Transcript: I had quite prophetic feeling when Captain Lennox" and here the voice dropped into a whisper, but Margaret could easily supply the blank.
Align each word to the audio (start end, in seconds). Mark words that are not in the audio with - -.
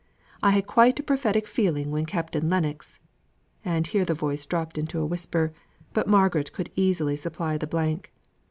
I 0.41 0.49
had 0.49 0.65
quite 0.65 1.05
prophetic 1.05 1.45
feeling 1.45 1.91
when 1.91 2.07
Captain 2.07 2.49
Lennox" 2.49 2.99
and 3.63 3.85
here 3.85 4.03
the 4.03 4.15
voice 4.15 4.47
dropped 4.47 4.79
into 4.79 4.97
a 4.99 5.05
whisper, 5.05 5.53
but 5.93 6.07
Margaret 6.07 6.53
could 6.53 6.71
easily 6.75 7.15
supply 7.15 7.55
the 7.59 7.67
blank. 7.67 8.11